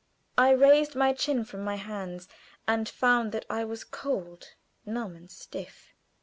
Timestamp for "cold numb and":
3.83-5.29